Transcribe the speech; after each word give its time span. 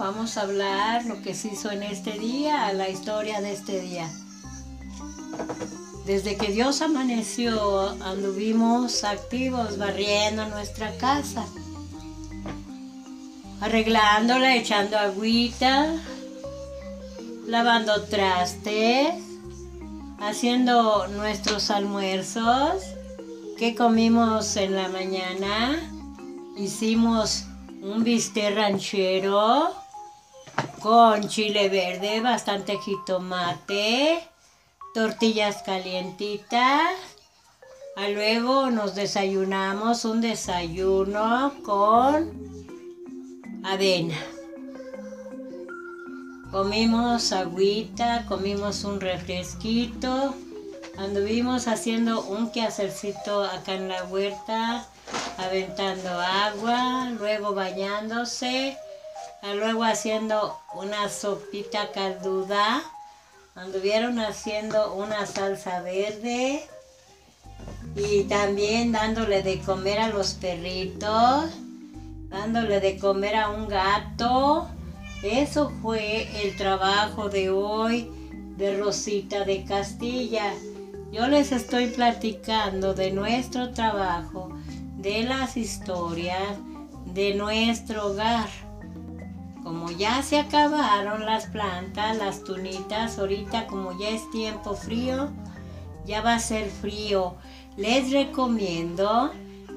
vamos 0.00 0.38
a 0.38 0.42
hablar 0.42 1.04
lo 1.04 1.20
que 1.20 1.34
se 1.34 1.48
hizo 1.48 1.70
en 1.70 1.82
este 1.82 2.12
día, 2.12 2.72
la 2.72 2.88
historia 2.88 3.42
de 3.42 3.52
este 3.52 3.82
día. 3.82 4.10
Desde 6.06 6.38
que 6.38 6.50
Dios 6.50 6.80
amaneció, 6.80 7.90
anduvimos 8.02 9.04
activos 9.04 9.76
barriendo 9.76 10.46
nuestra 10.46 10.96
casa, 10.96 11.44
arreglándola, 13.60 14.56
echando 14.56 14.98
agüita, 14.98 15.94
lavando 17.46 18.02
trastes, 18.04 19.14
haciendo 20.18 21.08
nuestros 21.08 21.70
almuerzos. 21.70 22.82
¿Qué 23.58 23.74
comimos 23.74 24.56
en 24.56 24.76
la 24.76 24.88
mañana? 24.88 25.78
Hicimos 26.56 27.44
un 27.82 28.02
bistec 28.02 28.54
ranchero 28.56 29.74
con 30.80 31.28
chile 31.28 31.68
verde, 31.68 32.20
bastante 32.20 32.78
jitomate, 32.78 34.22
tortillas 34.94 35.62
calientitas. 35.62 36.90
A 37.96 38.08
luego 38.08 38.70
nos 38.70 38.94
desayunamos 38.94 40.04
un 40.04 40.20
desayuno 40.20 41.52
con 41.62 42.30
avena. 43.62 44.18
Comimos 46.50 47.32
agüita, 47.32 48.24
comimos 48.26 48.84
un 48.84 49.00
refresquito, 49.00 50.34
anduvimos 50.98 51.68
haciendo 51.68 52.22
un 52.22 52.50
quehacercito 52.50 53.44
acá 53.44 53.74
en 53.74 53.88
la 53.88 54.04
huerta, 54.04 54.86
aventando 55.38 56.08
agua, 56.08 57.10
luego 57.18 57.54
bañándose, 57.54 58.76
luego 59.42 59.84
haciendo 59.84 60.58
una 60.74 61.08
sopita 61.08 61.92
calduda, 61.92 62.82
anduvieron 63.54 64.18
haciendo 64.18 64.94
una 64.94 65.26
salsa 65.26 65.80
verde 65.82 66.64
y 67.96 68.24
también 68.24 68.92
dándole 68.92 69.42
de 69.42 69.60
comer 69.60 69.98
a 69.98 70.08
los 70.08 70.34
perritos, 70.34 71.50
dándole 72.28 72.80
de 72.80 72.98
comer 72.98 73.36
a 73.36 73.50
un 73.50 73.68
gato 73.68 74.68
eso 75.22 75.70
fue 75.82 76.28
el 76.42 76.56
trabajo 76.56 77.28
de 77.28 77.50
hoy 77.50 78.10
de 78.56 78.78
Rosita 78.78 79.44
de 79.44 79.64
Castilla. 79.64 80.54
Yo 81.12 81.28
les 81.28 81.52
estoy 81.52 81.88
platicando 81.88 82.94
de 82.94 83.10
nuestro 83.10 83.70
trabajo, 83.72 84.50
de 84.96 85.24
las 85.24 85.58
historias, 85.58 86.56
de 87.04 87.34
nuestro 87.34 88.08
hogar. 88.08 88.48
Como 89.62 89.90
ya 89.90 90.22
se 90.22 90.38
acabaron 90.38 91.26
las 91.26 91.46
plantas, 91.46 92.16
las 92.16 92.44
tunitas, 92.44 93.18
ahorita 93.18 93.66
como 93.66 93.98
ya 93.98 94.08
es 94.08 94.30
tiempo 94.30 94.74
frío, 94.74 95.30
ya 96.06 96.22
va 96.22 96.34
a 96.34 96.38
ser 96.38 96.70
frío. 96.70 97.34
Les 97.76 98.10
recomiendo 98.10 99.32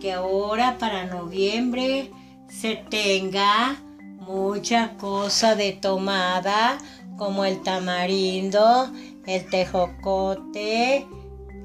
que 0.00 0.12
ahora 0.12 0.78
para 0.78 1.06
noviembre 1.06 2.10
se 2.48 2.76
tenga 2.76 3.76
mucha 4.20 4.96
cosa 4.96 5.54
de 5.54 5.72
tomada, 5.72 6.78
como 7.16 7.44
el 7.44 7.62
tamarindo, 7.62 8.90
el 9.26 9.48
tejocote, 9.50 11.06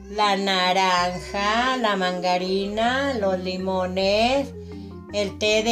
la 0.09 0.35
naranja, 0.35 1.77
la 1.77 1.95
mangarina, 1.95 3.13
los 3.13 3.39
limones, 3.39 4.53
el 5.13 5.37
té 5.37 5.63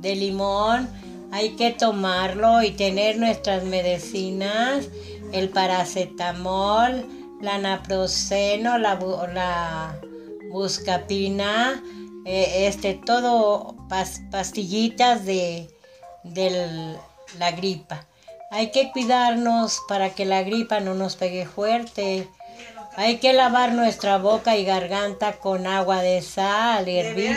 de, 0.00 0.14
limón. 0.14 0.88
Hay 1.34 1.56
que 1.56 1.72
tomarlo 1.72 2.62
y 2.62 2.70
tener 2.70 3.18
nuestras 3.18 3.64
medicinas, 3.64 4.86
el 5.32 5.48
paracetamol, 5.48 7.04
la 7.40 7.58
naproxeno, 7.58 8.78
la, 8.78 8.94
la 9.34 10.00
buscapina, 10.52 11.82
eh, 12.24 12.68
este, 12.68 12.94
todo 12.94 13.74
pastillitas 14.30 15.24
de, 15.24 15.66
de 16.22 16.96
la 17.40 17.50
gripa. 17.50 18.06
Hay 18.52 18.70
que 18.70 18.92
cuidarnos 18.92 19.80
para 19.88 20.10
que 20.10 20.26
la 20.26 20.44
gripa 20.44 20.78
no 20.78 20.94
nos 20.94 21.16
pegue 21.16 21.46
fuerte. 21.46 22.28
Hay 22.96 23.16
que 23.16 23.32
lavar 23.32 23.72
nuestra 23.72 24.18
boca 24.18 24.56
y 24.56 24.64
garganta 24.64 25.32
con 25.32 25.66
agua 25.66 26.00
de 26.00 26.22
sal, 26.22 26.88
hervir. 26.88 27.36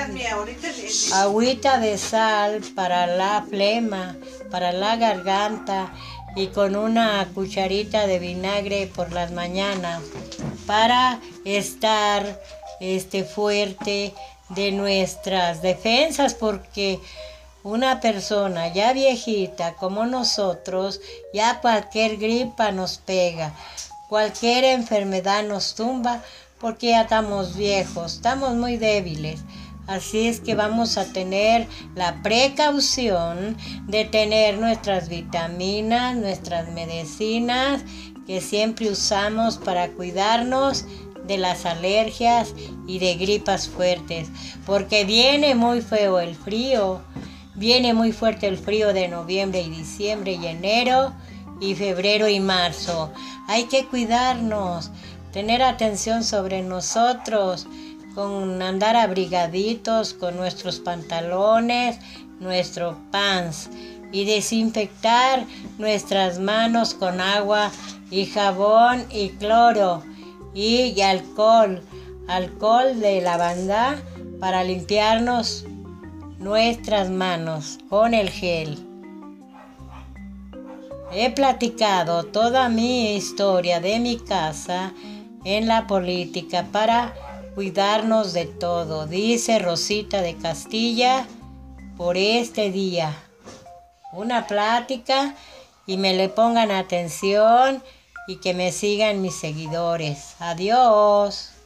Agüita 1.13 1.79
de 1.79 1.97
sal 1.97 2.61
para 2.75 3.07
la 3.07 3.43
flema, 3.49 4.15
para 4.51 4.71
la 4.71 4.95
garganta 4.97 5.91
y 6.35 6.47
con 6.47 6.75
una 6.75 7.27
cucharita 7.33 8.05
de 8.05 8.19
vinagre 8.19 8.91
por 8.93 9.11
las 9.11 9.31
mañanas 9.31 10.03
para 10.67 11.19
estar 11.43 12.39
este 12.79 13.23
fuerte 13.23 14.13
de 14.49 14.71
nuestras 14.71 15.63
defensas 15.63 16.35
porque 16.35 16.99
una 17.63 17.99
persona 17.99 18.71
ya 18.71 18.93
viejita 18.93 19.73
como 19.73 20.05
nosotros, 20.05 21.01
ya 21.33 21.59
cualquier 21.59 22.17
gripa 22.17 22.71
nos 22.71 22.99
pega, 22.99 23.53
cualquier 24.07 24.63
enfermedad 24.63 25.43
nos 25.43 25.75
tumba 25.75 26.23
porque 26.59 26.89
ya 26.89 27.01
estamos 27.01 27.55
viejos, 27.55 28.15
estamos 28.15 28.55
muy 28.55 28.77
débiles. 28.77 29.41
Así 29.85 30.27
es 30.27 30.41
que 30.41 30.53
vamos 30.53 30.97
a 30.97 31.05
tener 31.13 31.65
la 31.95 32.21
precaución 32.21 33.55
de 33.87 34.03
tener 34.03 34.57
nuestras 34.57 35.07
vitaminas, 35.07 36.15
nuestras 36.17 36.69
medicinas 36.69 37.83
que 38.25 38.41
siempre 38.41 38.89
usamos 38.89 39.57
para 39.57 39.87
cuidarnos 39.91 40.83
de 41.25 41.37
las 41.37 41.65
alergias 41.65 42.53
y 42.85 42.99
de 42.99 43.15
gripas 43.15 43.69
fuertes, 43.69 44.27
porque 44.65 45.05
viene 45.05 45.55
muy 45.55 45.81
feo 45.81 46.19
el 46.19 46.35
frío. 46.35 47.01
Viene 47.55 47.93
muy 47.93 48.11
fuerte 48.11 48.47
el 48.47 48.57
frío 48.57 48.93
de 48.93 49.07
noviembre 49.07 49.61
y 49.61 49.69
diciembre 49.69 50.33
y 50.33 50.45
enero 50.45 51.13
y 51.59 51.75
febrero 51.75 52.27
y 52.27 52.39
marzo. 52.39 53.11
Hay 53.47 53.65
que 53.65 53.85
cuidarnos, 53.85 54.91
tener 55.31 55.63
atención 55.63 56.23
sobre 56.23 56.61
nosotros, 56.61 57.67
con 58.17 58.61
andar 58.63 58.95
abrigaditos 58.95 60.15
con 60.15 60.37
nuestros 60.37 60.79
pantalones, 60.79 61.99
nuestro 62.39 62.97
pants 63.11 63.69
y 64.11 64.25
desinfectar 64.25 65.45
nuestras 65.77 66.39
manos 66.39 66.95
con 66.95 67.21
agua 67.21 67.71
y 68.09 68.25
jabón 68.25 69.05
y 69.11 69.29
cloro 69.29 70.01
y 70.55 70.99
alcohol, 71.01 71.83
alcohol 72.27 72.99
de 72.99 73.21
lavanda 73.21 74.01
para 74.39 74.63
limpiarnos 74.63 75.65
nuestras 76.39 77.11
manos 77.11 77.77
con 77.89 78.15
el 78.15 78.31
gel. 78.31 78.86
He 81.11 81.31
platicado 81.31 82.25
toda 82.25 82.67
mi 82.67 83.15
historia 83.15 83.79
de 83.79 83.99
mi 83.99 84.17
casa 84.17 84.93
en 85.45 85.67
la 85.67 85.87
política 85.87 86.67
para 86.71 87.13
cuidarnos 87.55 88.33
de 88.33 88.45
todo, 88.45 89.07
dice 89.07 89.57
Rosita 89.59 90.21
de 90.21 90.35
Castilla, 90.35 91.25
por 91.95 92.17
este 92.17 92.71
día. 92.71 93.15
Una 94.11 94.47
plática 94.47 95.35
y 95.85 95.97
me 95.97 96.13
le 96.13 96.27
pongan 96.27 96.71
atención 96.71 97.81
y 98.27 98.37
que 98.37 98.53
me 98.53 98.71
sigan 98.71 99.21
mis 99.21 99.35
seguidores. 99.35 100.35
Adiós. 100.39 101.56